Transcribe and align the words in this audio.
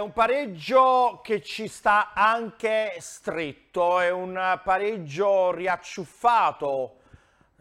un 0.00 0.12
pareggio 0.12 1.20
che 1.22 1.42
ci 1.42 1.68
sta 1.68 2.12
anche 2.14 2.96
stretto, 2.98 4.00
è 4.00 4.10
un 4.10 4.58
pareggio 4.64 5.52
riacciuffato, 5.52 6.96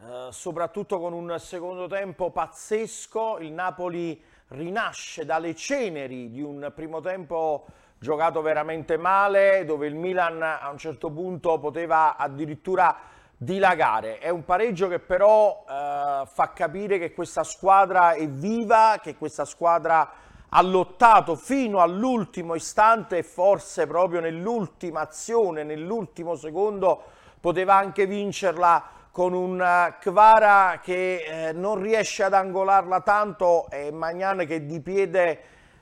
eh, 0.02 0.27
soprattutto 0.31 0.99
con 0.99 1.13
un 1.13 1.36
secondo 1.39 1.88
tempo 1.88 2.31
pazzesco. 2.31 3.39
Il 3.39 3.52
Napoli 3.52 4.21
rinasce 4.50 5.25
dalle 5.25 5.54
ceneri 5.54 6.32
di 6.32 6.41
un 6.41 6.71
primo 6.73 7.02
tempo 7.02 7.65
giocato 8.00 8.42
veramente 8.42 8.97
male, 8.97 9.65
dove 9.65 9.87
il 9.87 9.96
Milan 9.96 10.42
a 10.42 10.69
un 10.71 10.78
certo 10.78 11.11
punto 11.11 11.60
poteva 11.60 12.15
addirittura 12.15 12.97
dilagare. 13.36 14.19
È 14.19 14.29
un 14.29 14.46
pareggio 14.46 14.87
che 14.87 15.00
però 15.00 15.65
eh, 15.68 16.24
fa 16.25 16.54
capire 16.54 16.97
che 16.97 17.14
questa 17.14 17.43
squadra 17.43 18.14
è 18.14 18.28
viva, 18.28 19.00
che 19.01 19.15
questa 19.15 19.46
squadra 19.46 20.28
ha 20.50 20.62
lottato 20.62 21.36
fino 21.36 21.80
all'ultimo 21.80 22.56
istante 22.56 23.18
e 23.18 23.24
forse 23.24 23.86
proprio 23.86 24.20
nell'ultima 24.20 25.02
azione, 25.02 25.64
nell'ultimo 25.64 26.36
secondo, 26.36 27.02
poteva 27.39 27.75
anche 27.75 28.06
vincerla 28.06 28.98
con 29.12 29.34
un 29.34 29.62
eh, 29.62 29.96
Kvara 30.00 30.80
che 30.82 31.50
eh, 31.50 31.54
non 31.54 31.82
riesce 31.82 32.23
ad 32.23 32.34
angolarla 32.34 33.02
tanto 33.02 33.70
e 33.70 33.92
Magnan 33.92 34.45
che 34.45 34.66
di 34.66 34.80
piede 34.80 35.42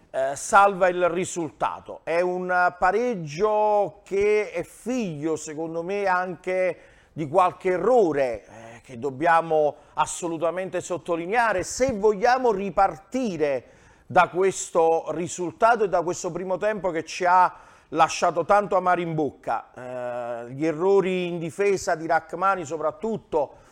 eh, 0.09 0.35
salva 0.35 0.87
il 0.87 1.07
risultato. 1.09 2.01
È 2.03 2.19
un 2.21 2.73
pareggio 2.77 4.01
che 4.03 4.51
è 4.51 4.63
figlio, 4.63 5.35
secondo 5.35 5.83
me, 5.83 6.05
anche 6.05 6.79
di 7.13 7.27
qualche 7.27 7.71
errore 7.71 8.45
eh, 8.45 8.81
che 8.83 8.99
dobbiamo 8.99 9.75
assolutamente 9.95 10.81
sottolineare 10.81 11.63
se 11.63 11.93
vogliamo 11.93 12.51
ripartire 12.51 13.75
da 14.07 14.29
questo 14.29 15.05
risultato 15.09 15.83
e 15.83 15.89
da 15.89 16.01
questo 16.01 16.31
primo 16.31 16.57
tempo 16.57 16.91
che 16.91 17.03
ci 17.03 17.25
ha 17.25 17.53
lasciato 17.89 18.45
tanto 18.45 18.77
amare 18.77 19.01
in 19.01 19.13
bocca. 19.13 20.45
Eh, 20.45 20.51
gli 20.53 20.65
errori 20.65 21.27
in 21.27 21.37
difesa 21.37 21.95
di 21.95 22.07
Rachmani 22.07 22.65
soprattutto, 22.65 23.65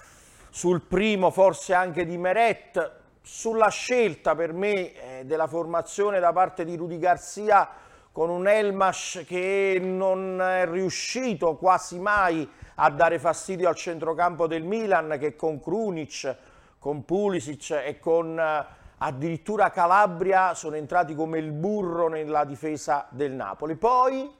sul 0.49 0.81
primo 0.81 1.31
forse 1.31 1.73
anche 1.73 2.05
di 2.05 2.17
Meret, 2.17 2.91
sulla 3.21 3.69
scelta 3.69 4.35
per 4.35 4.53
me 4.53 4.71
eh, 4.93 5.25
della 5.25 5.47
formazione 5.47 6.19
da 6.19 6.31
parte 6.31 6.63
di 6.63 6.75
Rudy 6.75 6.99
Garcia 6.99 7.69
con 8.11 8.29
un 8.29 8.47
Elmas 8.47 9.23
che 9.25 9.79
non 9.81 10.39
è 10.41 10.65
riuscito 10.67 11.55
quasi 11.55 11.99
mai 11.99 12.47
a 12.75 12.89
dare 12.89 13.19
fastidio 13.19 13.67
al 13.67 13.75
centrocampo 13.75 14.47
del 14.47 14.63
Milan 14.63 15.17
che 15.19 15.35
con 15.35 15.59
Krunic, 15.59 16.35
con 16.77 17.03
Pulisic 17.03 17.71
e 17.71 17.99
con 17.99 18.39
eh, 18.39 18.65
addirittura 18.97 19.71
Calabria 19.71 20.53
sono 20.53 20.75
entrati 20.75 21.15
come 21.15 21.39
il 21.39 21.51
burro 21.51 22.07
nella 22.07 22.45
difesa 22.45 23.07
del 23.09 23.31
Napoli. 23.31 23.75
Poi 23.75 24.33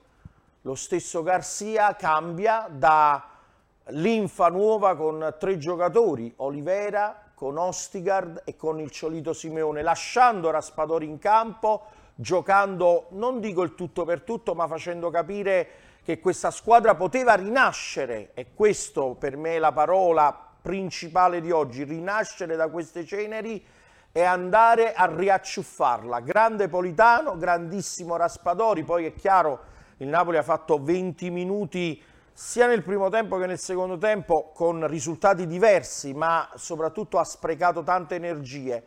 lo 0.62 0.74
stesso 0.74 1.22
Garcia 1.22 1.94
cambia 1.94 2.68
da 2.70 3.24
linfa 3.90 4.48
nuova 4.48 4.96
con 4.96 5.36
tre 5.38 5.58
giocatori, 5.58 6.32
Olivera, 6.36 7.22
con 7.34 7.58
Ostigard 7.58 8.42
e 8.44 8.56
con 8.56 8.80
il 8.80 8.90
Ciolito 8.90 9.32
Simeone, 9.32 9.82
lasciando 9.82 10.50
Raspadori 10.50 11.06
in 11.06 11.18
campo, 11.18 11.84
giocando, 12.14 13.06
non 13.10 13.40
dico 13.40 13.62
il 13.62 13.74
tutto 13.74 14.04
per 14.04 14.22
tutto, 14.22 14.54
ma 14.54 14.66
facendo 14.66 15.10
capire 15.10 15.68
che 16.02 16.18
questa 16.18 16.50
squadra 16.50 16.94
poteva 16.94 17.34
rinascere, 17.34 18.30
e 18.34 18.54
questo 18.54 19.14
per 19.18 19.36
me 19.36 19.56
è 19.56 19.58
la 19.58 19.72
parola 19.72 20.36
principale 20.62 21.40
di 21.40 21.50
oggi, 21.50 21.84
rinascere 21.84 22.56
da 22.56 22.68
queste 22.68 23.04
ceneri 23.04 23.64
e 24.16 24.22
andare 24.22 24.94
a 24.94 25.14
riacciuffarla. 25.14 26.20
Grande 26.20 26.68
Politano, 26.68 27.36
grandissimo 27.36 28.16
Raspadori, 28.16 28.82
poi 28.82 29.04
è 29.04 29.12
chiaro 29.12 29.60
il 29.98 30.08
Napoli 30.08 30.38
ha 30.38 30.42
fatto 30.42 30.82
20 30.82 31.28
minuti 31.28 32.02
sia 32.32 32.66
nel 32.66 32.82
primo 32.82 33.10
tempo 33.10 33.36
che 33.36 33.44
nel 33.44 33.58
secondo 33.58 33.98
tempo 33.98 34.52
con 34.54 34.86
risultati 34.86 35.46
diversi, 35.46 36.14
ma 36.14 36.48
soprattutto 36.54 37.18
ha 37.18 37.24
sprecato 37.24 37.82
tante 37.82 38.14
energie. 38.14 38.82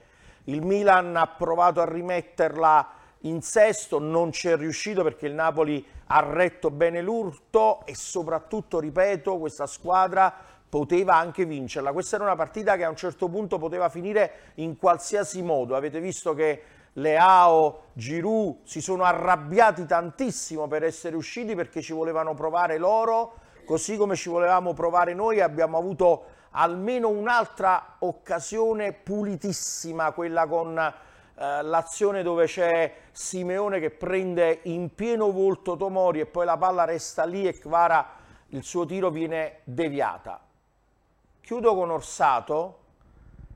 Il 0.45 0.63
Milan 0.63 1.15
ha 1.15 1.27
provato 1.27 1.79
a 1.79 1.87
rimetterla 1.87 2.89
in 3.23 3.43
sesto, 3.43 3.99
non 3.99 4.31
ci 4.31 4.47
è 4.47 4.57
riuscito 4.57 5.03
perché 5.03 5.27
il 5.27 5.35
Napoli 5.35 5.85
ha 6.07 6.21
retto 6.21 6.71
bene 6.71 7.03
l'urto 7.03 7.85
e 7.85 7.93
soprattutto, 7.93 8.79
ripeto, 8.79 9.37
questa 9.37 9.67
squadra 9.67 10.33
poteva 10.69 11.15
anche 11.15 11.45
vincerla. 11.45 11.91
Questa 11.91 12.15
era 12.15 12.25
una 12.25 12.35
partita 12.35 12.77
che 12.77 12.83
a 12.83 12.89
un 12.89 12.95
certo 12.95 13.27
punto 13.27 13.57
poteva 13.57 13.89
finire 13.89 14.51
in 14.55 14.77
qualsiasi 14.77 15.41
modo. 15.41 15.75
Avete 15.75 15.99
visto 15.99 16.33
che 16.33 16.61
Leao, 16.93 17.83
Giroud 17.93 18.59
si 18.63 18.81
sono 18.81 19.03
arrabbiati 19.03 19.85
tantissimo 19.85 20.67
per 20.67 20.83
essere 20.83 21.15
usciti 21.15 21.55
perché 21.55 21.81
ci 21.81 21.93
volevano 21.93 22.33
provare 22.33 22.77
loro, 22.77 23.33
così 23.65 23.97
come 23.97 24.15
ci 24.15 24.29
volevamo 24.29 24.73
provare 24.73 25.13
noi 25.13 25.41
abbiamo 25.41 25.77
avuto 25.77 26.37
almeno 26.51 27.09
un'altra 27.09 27.95
occasione 27.99 28.93
pulitissima, 28.93 30.11
quella 30.11 30.47
con 30.47 30.77
eh, 30.77 31.61
l'azione 31.61 32.23
dove 32.23 32.45
c'è 32.45 32.93
Simeone 33.11 33.79
che 33.79 33.91
prende 33.91 34.61
in 34.63 34.93
pieno 34.93 35.31
volto 35.31 35.77
Tomori 35.77 36.19
e 36.19 36.25
poi 36.25 36.45
la 36.45 36.57
palla 36.57 36.85
resta 36.85 37.23
lì 37.23 37.47
e 37.47 37.57
Kvara 37.57 38.17
il 38.49 38.63
suo 38.63 38.85
tiro 38.85 39.11
viene 39.11 39.59
deviata. 39.63 40.48
Chiudo 41.49 41.73
con 41.73 41.89
Orsato 41.89 42.77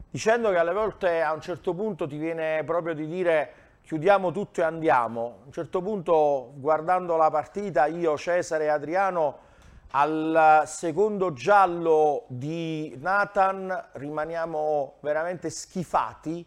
dicendo 0.10 0.50
che 0.50 0.58
alle 0.58 0.74
volte 0.74 1.22
a 1.22 1.32
un 1.32 1.42
certo 1.42 1.76
punto 1.76 2.08
ti 2.08 2.18
viene 2.18 2.64
proprio 2.64 2.96
di 2.96 3.06
dire 3.06 3.54
chiudiamo 3.84 4.32
tutto 4.32 4.62
e 4.62 4.64
andiamo. 4.64 5.42
A 5.44 5.46
un 5.46 5.52
certo 5.52 5.80
punto 5.80 6.54
guardando 6.56 7.16
la 7.18 7.30
partita 7.30 7.86
io, 7.86 8.18
Cesare 8.18 8.64
e 8.64 8.68
Adriano 8.70 9.38
al 9.92 10.64
secondo 10.66 11.34
giallo 11.34 12.24
di 12.30 12.98
Nathan 13.00 13.90
rimaniamo 13.92 14.96
veramente 15.02 15.52
schifati 15.52 16.44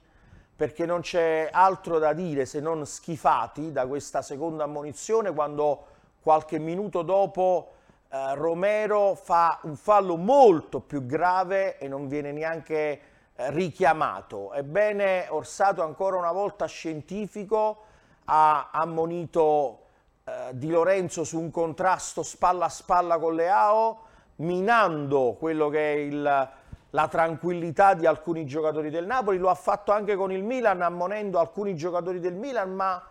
perché 0.57 0.85
non 0.85 1.01
c'è 1.01 1.49
altro 1.53 2.01
da 2.01 2.13
dire 2.13 2.45
se 2.45 2.59
non 2.59 2.85
schifati 2.85 3.71
da 3.71 3.87
questa 3.87 4.21
seconda 4.21 4.65
ammonizione 4.65 5.33
quando 5.33 5.87
qualche 6.21 6.59
minuto 6.59 7.03
dopo 7.03 7.71
eh, 8.17 8.35
Romero 8.35 9.15
fa 9.15 9.59
un 9.63 9.77
fallo 9.77 10.17
molto 10.17 10.81
più 10.81 11.05
grave 11.05 11.79
e 11.79 11.87
non 11.87 12.09
viene 12.09 12.33
neanche 12.33 13.01
eh, 13.35 13.51
richiamato. 13.51 14.53
Ebbene, 14.55 15.27
Orsato 15.29 15.83
ancora 15.83 16.17
una 16.17 16.33
volta 16.33 16.67
scientifico 16.67 17.85
ha 18.25 18.71
ammonito 18.73 19.81
eh, 20.25 20.51
Di 20.53 20.71
Lorenzo 20.71 21.25
su 21.25 21.39
un 21.39 21.51
contrasto 21.51 22.23
spalla 22.23 22.65
a 22.65 22.71
spalla 22.71 23.19
con 23.19 23.35
Leao, 23.35 24.01
minando 24.37 25.37
quello 25.39 25.69
che 25.69 25.93
è 25.93 25.97
il, 25.97 26.49
la 26.91 27.09
tranquillità 27.09 27.95
di 27.95 28.07
alcuni 28.07 28.47
giocatori 28.47 28.91
del 28.91 29.07
Napoli, 29.07 29.39
lo 29.39 29.51
ha 29.51 29.55
fatto 29.55 29.93
anche 29.93 30.17
con 30.17 30.33
il 30.33 30.43
Milan, 30.43 30.81
ammonendo 30.81 31.39
alcuni 31.39 31.77
giocatori 31.77 32.19
del 32.19 32.35
Milan, 32.35 32.73
ma 32.75 33.03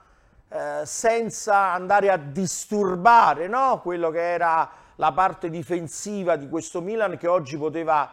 eh, 0.50 0.82
senza 0.86 1.74
andare 1.74 2.10
a 2.10 2.18
disturbare 2.18 3.48
no? 3.48 3.80
quello 3.82 4.10
che 4.10 4.34
era 4.34 4.84
la 4.96 5.12
parte 5.12 5.50
difensiva 5.50 6.36
di 6.36 6.48
questo 6.48 6.82
Milan 6.82 7.18
che 7.18 7.28
oggi 7.28 7.58
poteva 7.58 8.12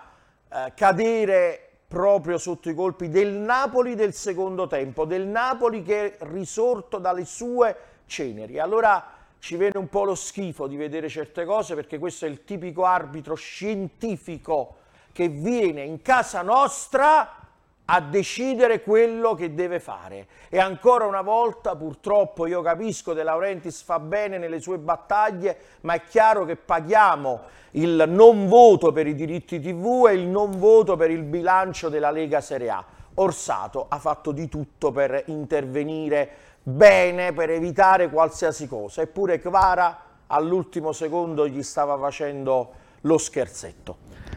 eh, 0.49 0.73
cadere 0.75 1.69
proprio 1.87 2.39
sotto 2.39 2.71
i 2.71 2.75
colpi 2.75 3.09
del 3.09 3.33
Napoli 3.33 3.95
del 3.95 4.15
secondo 4.15 4.67
tempo, 4.67 5.05
del 5.05 5.27
Napoli 5.27 5.83
che 5.83 6.17
è 6.17 6.25
risorto 6.25 6.99
dalle 6.99 7.25
sue 7.25 7.77
ceneri. 8.07 8.59
Allora 8.59 9.05
ci 9.39 9.57
viene 9.57 9.77
un 9.77 9.89
po' 9.89 10.05
lo 10.05 10.15
schifo 10.15 10.67
di 10.67 10.77
vedere 10.77 11.09
certe 11.09 11.45
cose 11.45 11.75
perché 11.75 11.99
questo 11.99 12.27
è 12.27 12.29
il 12.29 12.45
tipico 12.45 12.85
arbitro 12.85 13.35
scientifico 13.35 14.77
che 15.13 15.29
viene 15.29 15.83
in 15.83 16.01
casa 16.01 16.43
nostra 16.43 17.42
a 17.87 18.01
decidere 18.01 18.83
quello 18.83 19.35
che 19.35 19.55
deve 19.55 19.81
fare. 19.81 20.27
E 20.49 20.59
ancora 20.59 21.07
una 21.07 21.23
volta, 21.23 21.75
purtroppo, 21.77 22.47
io 22.47 22.63
capisco 22.63 23.13
De 23.13 23.23
Laurentiis 23.23 23.83
fa 23.83 23.99
bene 23.99 24.39
nelle 24.39 24.61
sue 24.61 24.79
battaglie, 24.79 25.57
ma 25.83 25.95
è 25.95 26.03
chiaro 26.03 26.45
che 26.45 26.57
paghiamo 26.57 27.41
il 27.73 28.05
non 28.09 28.49
voto 28.49 28.93
per 28.93 29.07
i 29.07 29.15
diritti 29.15 29.61
TV 29.61 30.07
e 30.09 30.15
il 30.15 30.27
non 30.27 30.59
voto 30.59 30.97
per 30.97 31.11
il 31.11 31.23
bilancio 31.23 31.89
della 31.89 32.11
Lega 32.11 32.41
Serie 32.41 32.71
A. 32.71 32.85
Orsato 33.15 33.87
ha 33.89 33.99
fatto 33.99 34.33
di 34.33 34.49
tutto 34.49 34.91
per 34.91 35.25
intervenire 35.27 36.31
bene, 36.63 37.33
per 37.33 37.51
evitare 37.51 38.09
qualsiasi 38.09 38.67
cosa, 38.69 39.03
eppure 39.03 39.39
Kvara 39.39 40.11
all'ultimo 40.29 40.93
secondo 40.93 41.47
gli 41.47 41.63
stava 41.63 41.99
facendo 41.99 42.73
lo 43.03 43.19
scherzetto. 43.19 44.31